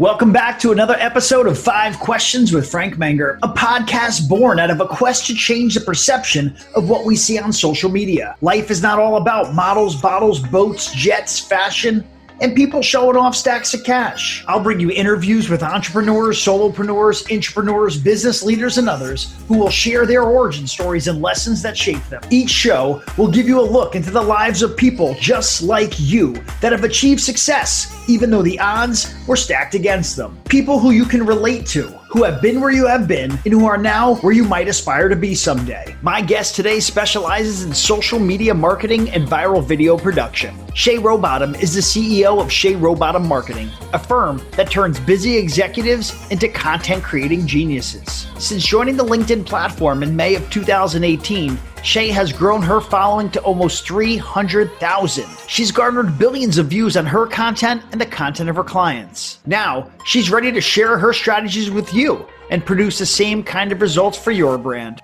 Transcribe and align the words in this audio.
Welcome 0.00 0.32
back 0.32 0.58
to 0.58 0.72
another 0.72 0.96
episode 0.98 1.46
of 1.46 1.56
Five 1.56 2.00
Questions 2.00 2.52
with 2.52 2.68
Frank 2.68 2.96
Menger, 2.96 3.38
a 3.44 3.48
podcast 3.48 4.28
born 4.28 4.58
out 4.58 4.70
of 4.70 4.80
a 4.80 4.88
quest 4.88 5.24
to 5.28 5.34
change 5.34 5.74
the 5.74 5.80
perception 5.80 6.56
of 6.74 6.88
what 6.88 7.04
we 7.04 7.14
see 7.14 7.38
on 7.38 7.52
social 7.52 7.88
media. 7.88 8.34
Life 8.40 8.72
is 8.72 8.82
not 8.82 8.98
all 8.98 9.18
about 9.18 9.54
models, 9.54 9.94
bottles, 9.94 10.40
boats, 10.40 10.92
jets, 10.94 11.38
fashion 11.38 12.04
and 12.40 12.54
people 12.54 12.82
showing 12.82 13.16
off 13.16 13.34
stacks 13.34 13.74
of 13.74 13.84
cash. 13.84 14.44
I'll 14.48 14.62
bring 14.62 14.80
you 14.80 14.90
interviews 14.90 15.48
with 15.48 15.62
entrepreneurs, 15.62 16.38
solopreneurs, 16.38 17.32
entrepreneurs, 17.32 17.96
business 17.96 18.42
leaders, 18.42 18.78
and 18.78 18.88
others 18.88 19.34
who 19.48 19.58
will 19.58 19.70
share 19.70 20.06
their 20.06 20.22
origin 20.22 20.66
stories 20.66 21.08
and 21.08 21.22
lessons 21.22 21.62
that 21.62 21.76
shape 21.76 22.04
them. 22.08 22.22
Each 22.30 22.50
show 22.50 23.02
will 23.16 23.30
give 23.30 23.46
you 23.46 23.60
a 23.60 23.62
look 23.62 23.94
into 23.94 24.10
the 24.10 24.22
lives 24.22 24.62
of 24.62 24.76
people 24.76 25.14
just 25.20 25.62
like 25.62 25.98
you 25.98 26.34
that 26.60 26.72
have 26.72 26.84
achieved 26.84 27.20
success, 27.20 27.94
even 28.08 28.30
though 28.30 28.42
the 28.42 28.58
odds 28.58 29.14
were 29.26 29.36
stacked 29.36 29.74
against 29.74 30.16
them. 30.16 30.38
People 30.48 30.78
who 30.78 30.90
you 30.90 31.04
can 31.04 31.24
relate 31.24 31.66
to 31.66 31.88
who 32.14 32.22
have 32.22 32.40
been 32.40 32.60
where 32.60 32.70
you 32.70 32.86
have 32.86 33.08
been 33.08 33.32
and 33.32 33.52
who 33.52 33.66
are 33.66 33.76
now 33.76 34.14
where 34.16 34.32
you 34.32 34.44
might 34.44 34.68
aspire 34.68 35.08
to 35.08 35.16
be 35.16 35.34
someday. 35.34 35.96
My 36.00 36.20
guest 36.20 36.54
today 36.54 36.78
specializes 36.78 37.64
in 37.64 37.74
social 37.74 38.20
media 38.20 38.54
marketing 38.54 39.10
and 39.10 39.26
viral 39.26 39.64
video 39.64 39.98
production. 39.98 40.56
Shay 40.74 40.96
Rowbottom 40.96 41.60
is 41.60 41.74
the 41.74 41.80
CEO 41.80 42.40
of 42.40 42.52
Shay 42.52 42.74
Rowbottom 42.74 43.26
Marketing, 43.26 43.68
a 43.92 43.98
firm 43.98 44.40
that 44.52 44.70
turns 44.70 45.00
busy 45.00 45.36
executives 45.36 46.14
into 46.30 46.46
content 46.48 47.02
creating 47.02 47.48
geniuses. 47.48 48.28
Since 48.38 48.64
joining 48.64 48.96
the 48.96 49.04
LinkedIn 49.04 49.44
platform 49.44 50.04
in 50.04 50.14
May 50.14 50.36
of 50.36 50.48
2018, 50.50 51.58
Shay 51.84 52.08
has 52.08 52.32
grown 52.32 52.62
her 52.62 52.80
following 52.80 53.30
to 53.32 53.42
almost 53.42 53.86
300,000. 53.86 55.26
She's 55.46 55.70
garnered 55.70 56.18
billions 56.18 56.56
of 56.56 56.68
views 56.68 56.96
on 56.96 57.04
her 57.04 57.26
content 57.26 57.82
and 57.92 58.00
the 58.00 58.06
content 58.06 58.48
of 58.48 58.56
her 58.56 58.64
clients. 58.64 59.40
Now, 59.44 59.90
she's 60.06 60.30
ready 60.30 60.50
to 60.50 60.62
share 60.62 60.96
her 60.96 61.12
strategies 61.12 61.70
with 61.70 61.92
you 61.92 62.26
and 62.48 62.64
produce 62.64 62.98
the 62.98 63.04
same 63.04 63.42
kind 63.42 63.70
of 63.70 63.82
results 63.82 64.16
for 64.16 64.30
your 64.30 64.56
brand. 64.56 65.02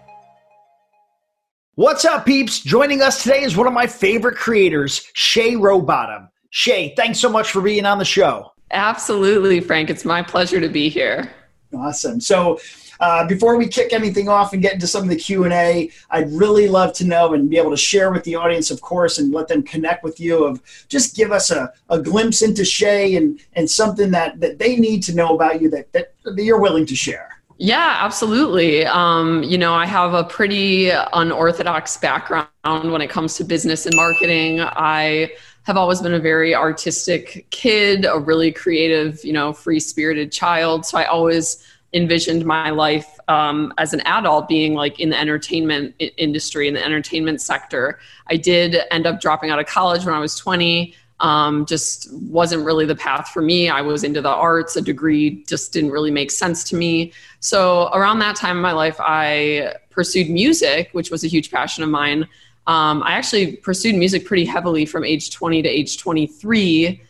What's 1.75 2.06
up, 2.06 2.25
peeps? 2.25 2.61
Joining 2.61 3.03
us 3.03 3.22
today 3.22 3.42
is 3.42 3.59
one 3.59 3.67
of 3.67 3.75
my 3.75 3.87
favorite 3.87 4.39
creators, 4.39 5.06
Shay 5.12 5.56
Rowbottom. 5.56 6.31
Shay, 6.48 6.94
thanks 6.97 7.20
so 7.20 7.28
much 7.28 7.50
for 7.50 7.61
being 7.61 7.84
on 7.84 7.98
the 7.98 8.06
show. 8.06 8.53
Absolutely, 8.70 9.61
Frank. 9.61 9.91
It's 9.91 10.06
my 10.06 10.22
pleasure 10.22 10.61
to 10.61 10.69
be 10.70 10.89
here. 10.89 11.31
Awesome. 11.75 12.20
So, 12.20 12.59
uh, 13.01 13.27
before 13.27 13.56
we 13.56 13.67
kick 13.67 13.93
anything 13.93 14.29
off 14.29 14.53
and 14.53 14.62
get 14.62 14.75
into 14.75 14.87
some 14.87 15.03
of 15.03 15.09
the 15.09 15.17
q&a 15.17 15.91
i'd 16.11 16.33
really 16.33 16.69
love 16.69 16.93
to 16.93 17.05
know 17.05 17.34
and 17.34 17.51
be 17.51 17.56
able 17.56 17.70
to 17.70 17.77
share 17.77 18.11
with 18.11 18.23
the 18.25 18.34
audience 18.34 18.70
of 18.70 18.81
course 18.81 19.19
and 19.19 19.33
let 19.33 19.48
them 19.48 19.62
connect 19.62 20.05
with 20.05 20.20
you 20.20 20.45
of 20.45 20.61
just 20.89 21.17
give 21.17 21.33
us 21.33 21.51
a, 21.51 21.73
a 21.89 22.01
glimpse 22.01 22.43
into 22.43 22.65
shay 22.65 23.17
and, 23.17 23.41
and 23.55 23.69
something 23.69 24.11
that, 24.11 24.39
that 24.41 24.59
they 24.59 24.77
need 24.77 25.03
to 25.03 25.15
know 25.15 25.34
about 25.34 25.61
you 25.61 25.69
that, 25.71 25.93
that, 25.93 26.12
that 26.25 26.43
you're 26.43 26.61
willing 26.61 26.87
to 26.87 26.95
share 26.95 27.41
yeah, 27.62 27.98
absolutely. 28.01 28.87
Um, 28.87 29.43
you 29.43 29.59
know, 29.59 29.75
I 29.75 29.84
have 29.84 30.15
a 30.15 30.25
pretty 30.25 30.89
unorthodox 30.89 31.98
background 31.98 32.48
when 32.65 33.03
it 33.03 33.11
comes 33.11 33.34
to 33.34 33.45
business 33.45 33.84
and 33.84 33.95
marketing. 33.95 34.62
I 34.62 35.31
have 35.65 35.77
always 35.77 36.01
been 36.01 36.15
a 36.15 36.19
very 36.19 36.55
artistic 36.55 37.47
kid, 37.51 38.06
a 38.06 38.19
really 38.19 38.51
creative, 38.51 39.23
you 39.23 39.34
know, 39.34 39.53
free 39.53 39.78
spirited 39.78 40.33
child. 40.33 40.87
So 40.87 40.97
I 40.97 41.05
always 41.05 41.62
envisioned 41.93 42.45
my 42.45 42.71
life 42.71 43.19
um, 43.29 43.73
as 43.79 43.93
an 43.93 44.01
adult 44.03 44.49
being 44.49 44.75
like 44.75 45.01
in 45.01 45.11
the 45.11 45.19
entertainment 45.19 45.95
industry 45.99 46.69
in 46.69 46.75
the 46.75 46.85
entertainment 46.85 47.41
sector. 47.41 47.99
I 48.29 48.37
did 48.37 48.77
end 48.91 49.07
up 49.07 49.21
dropping 49.21 49.51
out 49.51 49.59
of 49.59 49.67
college 49.67 50.05
when 50.05 50.15
i 50.15 50.19
was 50.19 50.37
20 50.37 50.95
um, 51.21 51.67
just 51.67 52.11
wasn't 52.15 52.65
really 52.65 52.87
the 52.87 52.97
path 52.97 53.29
for 53.29 53.43
me. 53.43 53.69
I 53.69 53.83
was 53.83 54.05
into 54.05 54.23
the 54.23 54.31
arts 54.31 54.77
a 54.77 54.81
degree 54.81 55.45
just 55.45 55.71
didn't 55.71 55.91
really 55.91 56.11
make 56.11 56.31
sense 56.31 56.65
to 56.65 56.77
me. 56.77 57.13
So 57.41 57.91
around 57.93 58.21
that 58.21 58.37
time 58.37 58.57
in 58.57 58.63
my 58.63 58.73
life 58.73 58.97
i 59.01 59.75
pursued 59.91 60.31
music 60.31 60.91
which 60.93 61.11
was 61.11 61.25
a 61.25 61.29
huge 61.29 61.50
passion 61.50 61.83
of 61.83 61.91
mine. 61.91 62.29
Um, 62.67 63.03
i 63.03 63.12
actually 63.12 63.56
pursued 63.56 63.97
music 63.97 64.25
pretty 64.27 64.45
heavily 64.45 64.87
from 64.87 65.05
age 65.05 65.31
20 65.31 65.62
to 65.62 65.69
age 65.69 65.99
23 65.99 67.03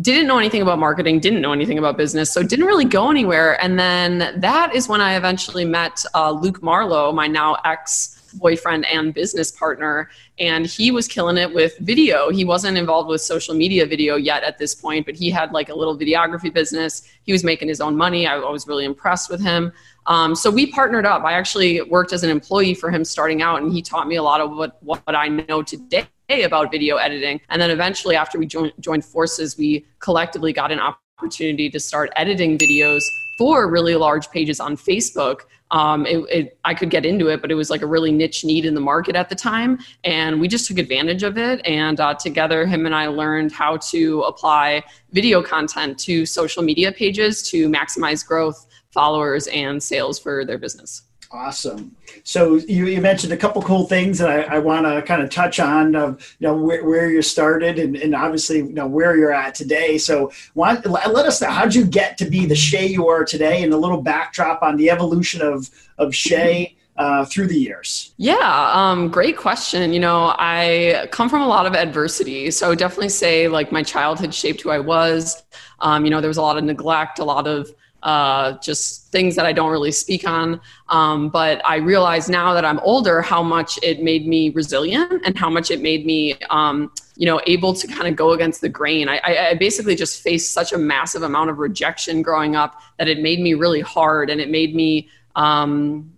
didn't 0.00 0.26
know 0.26 0.38
anything 0.38 0.62
about 0.62 0.78
marketing, 0.78 1.20
didn't 1.20 1.40
know 1.40 1.52
anything 1.52 1.78
about 1.78 1.96
business, 1.96 2.32
so 2.32 2.42
didn't 2.42 2.66
really 2.66 2.84
go 2.84 3.10
anywhere. 3.10 3.62
And 3.62 3.78
then 3.78 4.40
that 4.40 4.74
is 4.74 4.88
when 4.88 5.00
I 5.00 5.16
eventually 5.16 5.64
met 5.64 6.04
uh, 6.14 6.32
Luke 6.32 6.62
Marlowe, 6.62 7.12
my 7.12 7.26
now 7.28 7.56
ex 7.64 8.20
boyfriend 8.34 8.84
and 8.86 9.14
business 9.14 9.52
partner, 9.52 10.10
and 10.40 10.66
he 10.66 10.90
was 10.90 11.06
killing 11.06 11.36
it 11.36 11.54
with 11.54 11.78
video. 11.78 12.30
He 12.30 12.44
wasn't 12.44 12.76
involved 12.76 13.08
with 13.08 13.20
social 13.20 13.54
media 13.54 13.86
video 13.86 14.16
yet 14.16 14.42
at 14.42 14.58
this 14.58 14.74
point, 14.74 15.06
but 15.06 15.14
he 15.14 15.30
had 15.30 15.52
like 15.52 15.68
a 15.68 15.74
little 15.74 15.96
videography 15.96 16.52
business. 16.52 17.08
He 17.22 17.30
was 17.30 17.44
making 17.44 17.68
his 17.68 17.80
own 17.80 17.96
money. 17.96 18.26
I 18.26 18.36
was 18.38 18.66
really 18.66 18.84
impressed 18.84 19.30
with 19.30 19.40
him. 19.40 19.72
Um, 20.06 20.34
so 20.34 20.50
we 20.50 20.72
partnered 20.72 21.06
up. 21.06 21.22
I 21.22 21.34
actually 21.34 21.80
worked 21.82 22.12
as 22.12 22.24
an 22.24 22.30
employee 22.30 22.74
for 22.74 22.90
him 22.90 23.04
starting 23.04 23.40
out, 23.40 23.62
and 23.62 23.72
he 23.72 23.80
taught 23.80 24.08
me 24.08 24.16
a 24.16 24.22
lot 24.22 24.40
of 24.40 24.50
what, 24.50 24.82
what 24.82 25.02
I 25.06 25.28
know 25.28 25.62
today 25.62 26.08
about 26.28 26.70
video 26.70 26.96
editing. 26.96 27.40
And 27.48 27.60
then 27.60 27.70
eventually, 27.70 28.16
after 28.16 28.38
we 28.38 28.46
joined, 28.46 28.72
joined 28.80 29.04
forces, 29.04 29.56
we 29.56 29.86
collectively 29.98 30.52
got 30.52 30.72
an 30.72 30.80
opportunity 30.80 31.70
to 31.70 31.80
start 31.80 32.10
editing 32.16 32.58
videos 32.58 33.02
for 33.36 33.68
really 33.68 33.96
large 33.96 34.30
pages 34.30 34.60
on 34.60 34.76
Facebook. 34.76 35.40
Um, 35.70 36.06
it, 36.06 36.18
it, 36.30 36.58
I 36.64 36.72
could 36.72 36.90
get 36.90 37.04
into 37.04 37.28
it, 37.28 37.40
but 37.40 37.50
it 37.50 37.56
was 37.56 37.68
like 37.68 37.82
a 37.82 37.86
really 37.86 38.12
niche 38.12 38.44
need 38.44 38.64
in 38.64 38.74
the 38.74 38.80
market 38.80 39.16
at 39.16 39.28
the 39.28 39.34
time. 39.34 39.78
And 40.04 40.40
we 40.40 40.46
just 40.46 40.68
took 40.68 40.78
advantage 40.78 41.24
of 41.24 41.36
it. 41.36 41.60
And 41.66 41.98
uh, 41.98 42.14
together, 42.14 42.64
him 42.64 42.86
and 42.86 42.94
I 42.94 43.08
learned 43.08 43.50
how 43.50 43.78
to 43.78 44.20
apply 44.22 44.84
video 45.10 45.42
content 45.42 45.98
to 46.00 46.26
social 46.26 46.62
media 46.62 46.92
pages 46.92 47.42
to 47.50 47.68
maximize 47.68 48.24
growth, 48.24 48.66
followers, 48.92 49.48
and 49.48 49.82
sales 49.82 50.18
for 50.18 50.44
their 50.44 50.58
business. 50.58 51.02
Awesome. 51.30 51.96
So 52.22 52.56
you, 52.56 52.86
you 52.86 53.00
mentioned 53.00 53.32
a 53.32 53.36
couple 53.36 53.60
cool 53.62 53.86
things 53.86 54.18
that 54.18 54.30
I, 54.30 54.56
I 54.56 54.58
want 54.58 54.86
to 54.86 55.02
kind 55.02 55.22
of 55.22 55.30
touch 55.30 55.58
on 55.60 55.96
of 55.96 56.36
you 56.38 56.46
know 56.46 56.56
where, 56.56 56.84
where 56.84 57.10
you 57.10 57.22
started 57.22 57.78
and, 57.78 57.96
and 57.96 58.14
obviously 58.14 58.58
you 58.58 58.72
know 58.72 58.86
where 58.86 59.16
you're 59.16 59.32
at 59.32 59.54
today. 59.54 59.98
So 59.98 60.30
want, 60.54 60.86
let 60.86 61.26
us 61.26 61.40
know 61.40 61.50
how'd 61.50 61.74
you 61.74 61.84
get 61.84 62.18
to 62.18 62.24
be 62.24 62.46
the 62.46 62.54
Shay 62.54 62.86
you 62.86 63.08
are 63.08 63.24
today 63.24 63.62
and 63.62 63.72
a 63.72 63.76
little 63.76 64.00
backdrop 64.00 64.62
on 64.62 64.76
the 64.76 64.90
evolution 64.90 65.42
of 65.42 65.70
of 65.98 66.14
Shay 66.14 66.76
uh, 66.96 67.24
through 67.24 67.48
the 67.48 67.58
years? 67.58 68.14
Yeah, 68.16 68.70
um, 68.72 69.08
great 69.08 69.36
question. 69.36 69.92
You 69.92 70.00
know, 70.00 70.34
I 70.38 71.08
come 71.10 71.28
from 71.28 71.42
a 71.42 71.48
lot 71.48 71.66
of 71.66 71.74
adversity. 71.74 72.50
So 72.50 72.74
definitely 72.74 73.08
say 73.08 73.48
like 73.48 73.72
my 73.72 73.82
childhood 73.82 74.32
shaped 74.32 74.62
who 74.62 74.70
I 74.70 74.78
was. 74.78 75.42
Um, 75.80 76.04
you 76.04 76.10
know, 76.10 76.20
there 76.20 76.28
was 76.28 76.36
a 76.36 76.42
lot 76.42 76.56
of 76.56 76.64
neglect, 76.64 77.18
a 77.18 77.24
lot 77.24 77.46
of 77.46 77.70
uh, 78.04 78.52
just 78.58 79.10
things 79.10 79.34
that 79.34 79.46
I 79.46 79.52
don't 79.52 79.70
really 79.70 79.90
speak 79.90 80.28
on. 80.28 80.60
Um, 80.88 81.30
but 81.30 81.62
I 81.66 81.76
realize 81.76 82.28
now 82.28 82.52
that 82.52 82.64
I'm 82.64 82.78
older 82.80 83.22
how 83.22 83.42
much 83.42 83.78
it 83.82 84.02
made 84.02 84.26
me 84.26 84.50
resilient 84.50 85.22
and 85.24 85.36
how 85.36 85.48
much 85.48 85.70
it 85.70 85.80
made 85.80 86.04
me, 86.04 86.36
um, 86.50 86.92
you 87.16 87.24
know, 87.24 87.40
able 87.46 87.72
to 87.72 87.86
kind 87.86 88.06
of 88.06 88.14
go 88.14 88.32
against 88.32 88.60
the 88.60 88.68
grain. 88.68 89.08
I, 89.08 89.20
I, 89.24 89.54
basically 89.54 89.96
just 89.96 90.20
faced 90.20 90.52
such 90.52 90.72
a 90.72 90.78
massive 90.78 91.22
amount 91.22 91.48
of 91.48 91.58
rejection 91.58 92.20
growing 92.20 92.56
up 92.56 92.80
that 92.98 93.08
it 93.08 93.20
made 93.20 93.40
me 93.40 93.54
really 93.54 93.80
hard 93.80 94.30
and 94.30 94.40
it 94.40 94.50
made 94.50 94.74
me. 94.74 95.08
Um, 95.34 96.13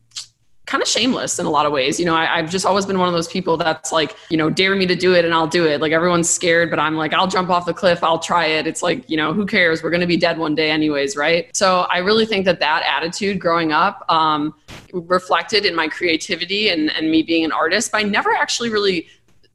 kind 0.67 0.83
of 0.83 0.89
shameless 0.89 1.39
in 1.39 1.47
a 1.47 1.51
lot 1.51 1.65
of 1.65 1.73
ways. 1.73 1.99
You 1.99 2.07
know, 2.07 2.15
I, 2.15 2.41
have 2.41 2.51
just 2.51 2.67
always 2.67 2.85
been 2.85 2.99
one 2.99 3.07
of 3.07 3.15
those 3.15 3.29
people 3.29 3.57
that's 3.57 3.93
like, 3.93 4.17
you 4.29 4.37
know, 4.37 4.51
dare 4.51 4.75
me 4.75 4.85
to 4.87 4.97
do 4.97 5.15
it 5.15 5.25
and 5.25 5.33
I'll 5.33 5.47
do 5.47 5.65
it. 5.65 5.81
Like 5.81 5.93
everyone's 5.93 6.29
scared, 6.29 6.71
but 6.71 6.81
I'm 6.81 6.97
like, 6.97 7.13
I'll 7.13 7.29
jump 7.29 7.51
off 7.51 7.67
the 7.67 7.73
cliff, 7.75 8.03
I'll 8.03 8.19
try 8.19 8.47
it. 8.47 8.67
It's 8.67 8.83
like, 8.83 9.09
you 9.09 9.17
know, 9.17 9.33
who 9.33 9.47
cares? 9.47 9.83
We're 9.83 9.91
going 9.91 10.01
to 10.01 10.09
be 10.09 10.17
dead 10.17 10.39
one 10.39 10.57
day, 10.57 10.71
anyways, 10.71 11.17
right? 11.17 11.57
So 11.57 11.83
I 11.83 11.99
really 11.99 12.27
think 12.27 12.45
that 12.47 12.59
that 12.61 12.83
attitude 12.85 13.39
growing 13.39 13.71
up 13.71 14.05
um, 14.09 14.55
reflected 14.93 15.65
in 15.65 15.75
my 15.75 15.87
creativity 15.87 16.69
and, 16.69 16.91
and 16.91 17.11
me 17.11 17.23
being 17.23 17.45
an 17.45 17.53
artist, 17.53 17.93
but 17.93 17.99
I 17.99 18.03
never 18.03 18.33
actually 18.33 18.71
really 18.71 19.07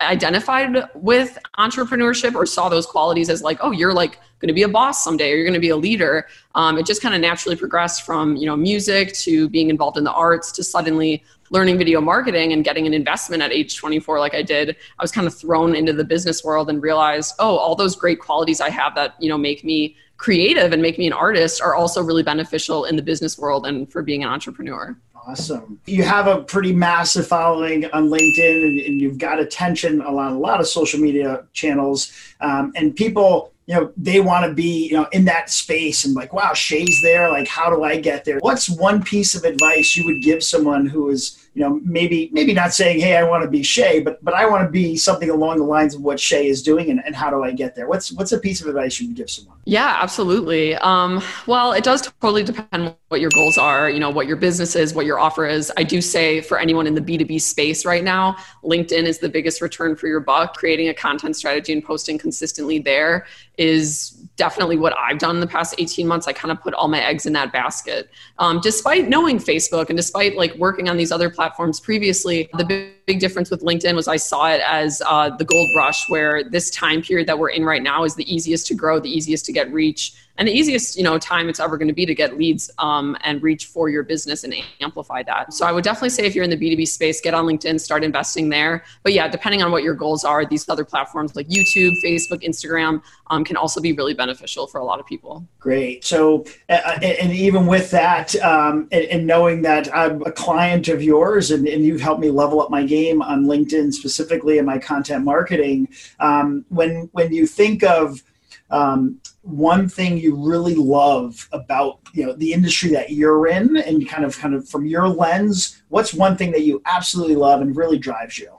identified 0.07 0.89
with 0.95 1.37
entrepreneurship 1.57 2.35
or 2.35 2.45
saw 2.45 2.69
those 2.69 2.85
qualities 2.85 3.29
as 3.29 3.41
like, 3.41 3.57
oh, 3.61 3.71
you're 3.71 3.93
like 3.93 4.19
going 4.39 4.47
to 4.47 4.53
be 4.53 4.63
a 4.63 4.67
boss 4.67 5.03
someday 5.03 5.31
or 5.31 5.35
you're 5.35 5.45
going 5.45 5.53
to 5.53 5.59
be 5.59 5.69
a 5.69 5.77
leader. 5.77 6.27
Um, 6.55 6.77
it 6.77 6.85
just 6.85 7.01
kind 7.01 7.13
of 7.13 7.21
naturally 7.21 7.55
progressed 7.55 8.05
from 8.05 8.35
you 8.35 8.45
know 8.45 8.55
music 8.55 9.13
to 9.13 9.47
being 9.49 9.69
involved 9.69 9.97
in 9.97 10.03
the 10.03 10.11
arts 10.11 10.51
to 10.53 10.63
suddenly 10.63 11.23
learning 11.51 11.77
video 11.77 11.99
marketing 11.99 12.53
and 12.53 12.63
getting 12.63 12.87
an 12.87 12.93
investment 12.93 13.43
at 13.43 13.51
age 13.51 13.77
24 13.77 14.19
like 14.19 14.33
I 14.33 14.41
did. 14.41 14.75
I 14.97 15.03
was 15.03 15.11
kind 15.11 15.27
of 15.27 15.35
thrown 15.35 15.75
into 15.75 15.93
the 15.93 16.05
business 16.05 16.43
world 16.43 16.69
and 16.69 16.81
realized, 16.81 17.35
oh, 17.39 17.57
all 17.57 17.75
those 17.75 17.95
great 17.95 18.19
qualities 18.19 18.61
I 18.61 18.69
have 18.69 18.95
that 18.95 19.15
you 19.19 19.29
know 19.29 19.37
make 19.37 19.63
me 19.63 19.95
creative 20.17 20.71
and 20.71 20.81
make 20.81 20.99
me 20.99 21.07
an 21.07 21.13
artist 21.13 21.61
are 21.61 21.73
also 21.73 22.01
really 22.01 22.21
beneficial 22.21 22.85
in 22.85 22.95
the 22.95 23.01
business 23.01 23.39
world 23.39 23.65
and 23.65 23.91
for 23.91 24.03
being 24.03 24.23
an 24.23 24.29
entrepreneur. 24.29 24.95
Awesome. 25.27 25.79
You 25.85 26.03
have 26.03 26.27
a 26.27 26.41
pretty 26.41 26.73
massive 26.73 27.27
following 27.27 27.85
on 27.91 28.09
LinkedIn 28.09 28.63
and, 28.63 28.79
and 28.79 29.01
you've 29.01 29.19
got 29.19 29.39
attention 29.39 30.01
on 30.01 30.33
a 30.33 30.39
lot 30.39 30.59
of 30.59 30.67
social 30.67 30.99
media 30.99 31.45
channels. 31.53 32.11
Um, 32.39 32.71
and 32.75 32.95
people, 32.95 33.51
you 33.67 33.75
know 33.75 33.93
they 33.95 34.19
want 34.19 34.45
to 34.45 34.53
be 34.53 34.87
you 34.87 34.93
know 34.93 35.07
in 35.13 35.23
that 35.25 35.49
space 35.49 36.03
and 36.03 36.15
like 36.15 36.33
wow 36.33 36.51
shay's 36.51 36.99
there 37.03 37.29
like 37.29 37.47
how 37.47 37.69
do 37.69 37.83
i 37.83 37.97
get 37.97 38.25
there 38.25 38.37
what's 38.39 38.69
one 38.69 39.01
piece 39.01 39.33
of 39.35 39.43
advice 39.43 39.95
you 39.95 40.03
would 40.03 40.21
give 40.21 40.43
someone 40.43 40.87
who 40.87 41.09
is 41.09 41.47
you 41.53 41.61
know 41.61 41.81
maybe 41.83 42.29
maybe 42.31 42.53
not 42.53 42.73
saying 42.73 42.99
hey 42.99 43.17
i 43.17 43.23
want 43.23 43.43
to 43.43 43.49
be 43.49 43.61
shay 43.61 43.99
but 43.99 44.23
but 44.23 44.33
i 44.33 44.45
want 44.45 44.65
to 44.65 44.69
be 44.69 44.95
something 44.95 45.29
along 45.29 45.57
the 45.57 45.63
lines 45.63 45.93
of 45.93 46.01
what 46.01 46.19
shay 46.19 46.47
is 46.47 46.63
doing 46.63 46.89
and, 46.89 47.01
and 47.05 47.15
how 47.15 47.29
do 47.29 47.43
i 47.43 47.51
get 47.51 47.75
there? 47.75 47.87
What's 47.87 48.11
what's 48.13 48.31
a 48.31 48.39
piece 48.39 48.61
of 48.61 48.67
advice 48.67 48.99
you 48.99 49.07
would 49.07 49.15
give 49.15 49.29
someone? 49.29 49.57
Yeah 49.65 49.97
absolutely. 50.01 50.75
Um, 50.75 51.21
well 51.47 51.73
it 51.73 51.83
does 51.83 52.01
totally 52.21 52.43
depend 52.43 52.95
what 53.09 53.19
your 53.19 53.29
goals 53.31 53.57
are 53.57 53.89
you 53.89 53.99
know 53.99 54.09
what 54.09 54.27
your 54.27 54.37
business 54.37 54.75
is 54.75 54.93
what 54.93 55.05
your 55.05 55.19
offer 55.19 55.45
is. 55.45 55.71
I 55.77 55.83
do 55.83 56.01
say 56.01 56.41
for 56.41 56.57
anyone 56.57 56.87
in 56.87 56.95
the 56.95 57.01
b2b 57.01 57.41
space 57.41 57.85
right 57.85 58.03
now 58.03 58.37
linkedin 58.63 59.03
is 59.03 59.19
the 59.19 59.29
biggest 59.29 59.61
return 59.61 59.95
for 59.95 60.07
your 60.07 60.21
buck. 60.21 60.55
Creating 60.55 60.89
a 60.89 60.93
content 60.93 61.35
strategy 61.35 61.73
and 61.73 61.83
posting 61.83 62.17
consistently 62.17 62.79
there 62.79 63.25
is 63.57 64.20
definitely 64.35 64.77
what 64.77 64.97
I've 64.97 65.19
done 65.19 65.35
in 65.35 65.41
the 65.41 65.47
past 65.47 65.75
18 65.77 66.07
months. 66.07 66.27
I 66.27 66.33
kind 66.33 66.51
of 66.51 66.61
put 66.61 66.73
all 66.73 66.87
my 66.87 67.01
eggs 67.03 67.25
in 67.25 67.33
that 67.33 67.51
basket. 67.51 68.09
Um, 68.39 68.59
despite 68.61 69.07
knowing 69.07 69.37
Facebook 69.37 69.89
and 69.89 69.97
despite 69.97 70.35
like 70.35 70.55
working 70.55 70.89
on 70.89 70.97
these 70.97 71.11
other 71.11 71.29
platforms 71.29 71.79
previously, 71.79 72.49
the 72.53 72.91
big, 73.11 73.19
difference 73.19 73.51
with 73.51 73.61
LinkedIn 73.61 73.95
was 73.95 74.07
I 74.07 74.15
saw 74.15 74.49
it 74.49 74.61
as 74.65 75.01
uh, 75.05 75.29
the 75.35 75.43
gold 75.45 75.69
rush, 75.75 76.07
where 76.07 76.43
this 76.43 76.69
time 76.69 77.01
period 77.01 77.27
that 77.27 77.37
we're 77.37 77.49
in 77.49 77.65
right 77.65 77.83
now 77.83 78.03
is 78.03 78.15
the 78.15 78.33
easiest 78.33 78.67
to 78.67 78.73
grow, 78.73 78.99
the 78.99 79.09
easiest 79.09 79.45
to 79.45 79.51
get 79.51 79.71
reach 79.71 80.13
and 80.37 80.47
the 80.47 80.51
easiest 80.51 80.97
you 80.97 81.03
know 81.03 81.19
time 81.19 81.49
it's 81.49 81.59
ever 81.59 81.77
going 81.77 81.87
to 81.87 81.93
be 81.93 82.05
to 82.05 82.15
get 82.15 82.37
leads 82.37 82.71
um, 82.79 83.15
and 83.23 83.43
reach 83.43 83.67
for 83.67 83.89
your 83.89 84.03
business 84.03 84.43
and 84.43 84.53
amplify 84.81 85.21
that. 85.23 85.53
So 85.53 85.65
i 85.65 85.71
would 85.71 85.83
definitely 85.83 86.09
say 86.09 86.25
if 86.25 86.35
you're 86.35 86.43
in 86.43 86.49
the 86.49 86.57
b2b 86.57 86.87
space 86.87 87.21
get 87.21 87.33
on 87.33 87.45
linkedin 87.45 87.79
start 87.79 88.03
investing 88.03 88.49
there. 88.49 88.83
But 89.03 89.13
yeah 89.13 89.27
depending 89.27 89.61
on 89.61 89.71
what 89.71 89.83
your 89.83 89.93
goals 89.93 90.23
are 90.23 90.45
these 90.45 90.67
other 90.67 90.85
platforms 90.85 91.35
like 91.35 91.47
youtube 91.47 91.93
facebook 92.03 92.41
instagram 92.43 93.01
um, 93.29 93.43
can 93.43 93.55
also 93.55 93.79
be 93.79 93.93
really 93.93 94.13
beneficial 94.13 94.67
for 94.67 94.79
a 94.79 94.83
lot 94.83 94.99
of 94.99 95.05
people. 95.05 95.45
Great. 95.59 96.03
So 96.03 96.45
uh, 96.69 96.99
and 97.01 97.31
even 97.31 97.65
with 97.67 97.91
that 97.91 98.35
um, 98.41 98.87
and, 98.91 99.05
and, 99.05 99.27
knowing 99.27 99.61
that 99.61 99.95
i'm 99.95 100.23
a 100.23 100.31
client 100.31 100.87
of 100.87 101.03
yours 101.03 101.51
and, 101.51 101.67
and, 101.67 101.85
you've 101.85 102.01
helped 102.01 102.19
me 102.19 102.29
level 102.29 102.59
up 102.61 102.69
my 102.69 102.83
game 102.83 103.00
on 103.21 103.45
linkedin 103.45 103.93
specifically 103.93 104.57
in 104.57 104.65
my 104.65 104.77
content 104.77 105.23
marketing 105.23 105.87
um, 106.19 106.65
when 106.69 107.09
when 107.13 107.33
you 107.33 107.45
think 107.47 107.83
of 107.83 108.21
um, 108.69 109.19
one 109.41 109.89
thing 109.89 110.17
you 110.17 110.35
really 110.35 110.75
love 110.75 111.47
about 111.51 111.99
you 112.13 112.25
know 112.25 112.33
the 112.33 112.53
industry 112.53 112.89
that 112.91 113.11
you're 113.11 113.47
in 113.47 113.77
and 113.77 114.07
kind 114.07 114.23
of 114.23 114.37
kind 114.37 114.53
of 114.53 114.67
from 114.69 114.85
your 114.85 115.07
lens 115.07 115.81
what's 115.89 116.13
one 116.13 116.37
thing 116.37 116.51
that 116.51 116.61
you 116.61 116.81
absolutely 116.85 117.35
love 117.35 117.61
and 117.61 117.75
really 117.75 117.97
drives 117.97 118.37
you 118.37 118.51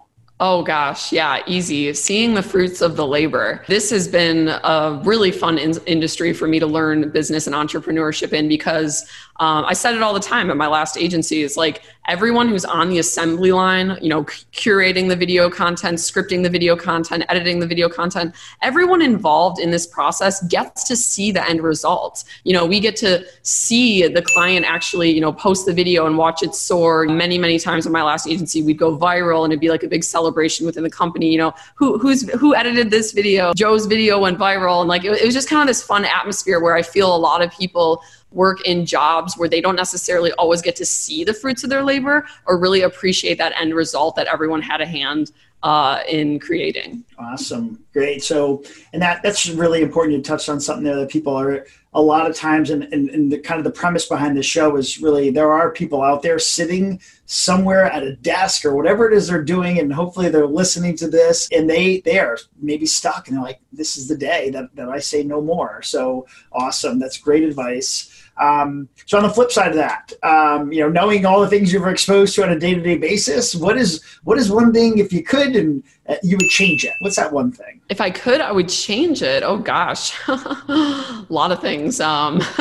Oh 0.44 0.64
gosh, 0.64 1.12
yeah, 1.12 1.40
easy. 1.46 1.94
Seeing 1.94 2.34
the 2.34 2.42
fruits 2.42 2.80
of 2.80 2.96
the 2.96 3.06
labor. 3.06 3.64
This 3.68 3.90
has 3.90 4.08
been 4.08 4.48
a 4.48 5.00
really 5.04 5.30
fun 5.30 5.56
in- 5.56 5.78
industry 5.86 6.32
for 6.32 6.48
me 6.48 6.58
to 6.58 6.66
learn 6.66 7.10
business 7.10 7.46
and 7.46 7.54
entrepreneurship 7.54 8.32
in 8.32 8.48
because 8.48 9.06
um, 9.38 9.64
I 9.64 9.72
said 9.72 9.94
it 9.94 10.02
all 10.02 10.12
the 10.12 10.20
time 10.20 10.50
at 10.50 10.56
my 10.56 10.66
last 10.66 10.96
agency. 10.96 11.44
It's 11.44 11.56
like 11.56 11.82
everyone 12.08 12.48
who's 12.48 12.64
on 12.64 12.90
the 12.90 12.98
assembly 12.98 13.52
line, 13.52 13.96
you 14.02 14.08
know, 14.08 14.24
curating 14.24 15.08
the 15.08 15.16
video 15.16 15.48
content, 15.48 15.98
scripting 15.98 16.42
the 16.42 16.50
video 16.50 16.76
content, 16.76 17.24
editing 17.28 17.60
the 17.60 17.66
video 17.66 17.88
content, 17.88 18.34
everyone 18.62 19.00
involved 19.00 19.60
in 19.60 19.70
this 19.70 19.86
process 19.86 20.44
gets 20.48 20.84
to 20.84 20.96
see 20.96 21.30
the 21.30 21.48
end 21.48 21.62
result. 21.62 22.24
You 22.44 22.52
know, 22.52 22.66
we 22.66 22.80
get 22.80 22.96
to 22.96 23.24
see 23.42 24.06
the 24.08 24.22
client 24.22 24.66
actually, 24.66 25.12
you 25.12 25.20
know, 25.20 25.32
post 25.32 25.66
the 25.66 25.72
video 25.72 26.06
and 26.06 26.18
watch 26.18 26.42
it 26.42 26.54
soar. 26.54 27.06
Many, 27.06 27.38
many 27.38 27.58
times 27.58 27.86
in 27.86 27.92
my 27.92 28.02
last 28.02 28.26
agency, 28.26 28.62
we'd 28.62 28.78
go 28.78 28.96
viral 28.96 29.44
and 29.44 29.52
it'd 29.52 29.60
be 29.60 29.70
like 29.70 29.84
a 29.84 29.88
big 29.88 30.04
celebration 30.04 30.31
within 30.66 30.82
the 30.82 30.90
company. 30.90 31.30
You 31.30 31.38
know, 31.38 31.54
who 31.74 31.98
who's 31.98 32.28
who 32.32 32.54
edited 32.54 32.90
this 32.90 33.12
video? 33.12 33.52
Joe's 33.54 33.86
video 33.86 34.18
went 34.18 34.38
viral, 34.38 34.80
and 34.80 34.88
like 34.88 35.04
it, 35.04 35.12
it 35.20 35.24
was 35.24 35.34
just 35.34 35.48
kind 35.48 35.62
of 35.62 35.66
this 35.66 35.82
fun 35.82 36.04
atmosphere 36.04 36.60
where 36.60 36.74
I 36.74 36.82
feel 36.82 37.14
a 37.14 37.16
lot 37.16 37.42
of 37.42 37.50
people 37.52 38.02
work 38.30 38.66
in 38.66 38.86
jobs 38.86 39.36
where 39.36 39.48
they 39.48 39.60
don't 39.60 39.76
necessarily 39.76 40.32
always 40.32 40.62
get 40.62 40.74
to 40.76 40.86
see 40.86 41.22
the 41.24 41.34
fruits 41.34 41.64
of 41.64 41.70
their 41.70 41.82
labor 41.82 42.26
or 42.46 42.58
really 42.58 42.80
appreciate 42.82 43.38
that 43.38 43.52
end 43.60 43.74
result 43.74 44.16
that 44.16 44.26
everyone 44.26 44.62
had 44.62 44.80
a 44.80 44.86
hand 44.86 45.32
uh, 45.62 46.00
in 46.08 46.38
creating. 46.38 47.04
Awesome, 47.18 47.84
great. 47.92 48.24
So, 48.24 48.64
and 48.92 49.00
that 49.00 49.22
that's 49.22 49.48
really 49.48 49.82
important. 49.82 50.16
You 50.16 50.22
touched 50.22 50.48
on 50.48 50.60
something 50.60 50.84
there 50.84 50.96
that 50.96 51.10
people 51.10 51.34
are 51.34 51.66
a 51.94 52.00
lot 52.00 52.28
of 52.28 52.34
times, 52.34 52.70
and, 52.70 52.84
and, 52.84 53.10
and 53.10 53.30
the 53.30 53.38
kind 53.38 53.58
of 53.58 53.64
the 53.64 53.70
premise 53.70 54.06
behind 54.06 54.36
the 54.36 54.42
show 54.42 54.76
is 54.76 55.00
really 55.00 55.30
there 55.30 55.52
are 55.52 55.70
people 55.70 56.02
out 56.02 56.22
there 56.22 56.38
sitting 56.38 57.00
somewhere 57.26 57.84
at 57.84 58.02
a 58.02 58.16
desk 58.16 58.64
or 58.64 58.74
whatever 58.74 59.06
it 59.06 59.14
is 59.14 59.28
they're 59.28 59.42
doing, 59.42 59.78
and 59.78 59.92
hopefully 59.92 60.28
they're 60.28 60.46
listening 60.46 60.96
to 60.96 61.08
this, 61.08 61.48
and 61.52 61.68
they 61.68 62.00
they 62.00 62.18
are 62.18 62.38
maybe 62.60 62.86
stuck, 62.86 63.28
and 63.28 63.36
they're 63.36 63.44
like, 63.44 63.60
"This 63.72 63.96
is 63.96 64.08
the 64.08 64.16
day 64.16 64.50
that 64.50 64.74
that 64.74 64.88
I 64.88 64.98
say 64.98 65.22
no 65.22 65.40
more." 65.40 65.82
So 65.82 66.26
awesome, 66.50 66.98
that's 66.98 67.18
great 67.18 67.44
advice. 67.44 68.21
Um, 68.38 68.88
so 69.06 69.18
on 69.18 69.24
the 69.24 69.30
flip 69.30 69.52
side 69.52 69.70
of 69.70 69.76
that, 69.76 70.12
um, 70.22 70.72
you 70.72 70.80
know, 70.80 70.88
knowing 70.88 71.26
all 71.26 71.40
the 71.40 71.48
things 71.48 71.72
you're 71.72 71.88
exposed 71.88 72.34
to 72.36 72.42
on 72.42 72.50
a 72.50 72.58
day-to-day 72.58 72.96
basis, 72.96 73.54
what 73.54 73.76
is 73.76 74.02
what 74.24 74.38
is 74.38 74.50
one 74.50 74.72
thing 74.72 74.98
if 74.98 75.12
you 75.12 75.22
could 75.22 75.54
and 75.54 75.82
uh, 76.08 76.16
you 76.22 76.36
would 76.36 76.48
change 76.48 76.84
it? 76.84 76.94
What's 77.00 77.16
that 77.16 77.32
one 77.32 77.52
thing? 77.52 77.80
If 77.88 78.00
I 78.00 78.10
could, 78.10 78.40
I 78.40 78.50
would 78.50 78.68
change 78.68 79.22
it. 79.22 79.42
Oh 79.42 79.58
gosh, 79.58 80.12
a 80.28 81.26
lot 81.28 81.52
of 81.52 81.60
things. 81.60 82.00
Um, 82.00 82.40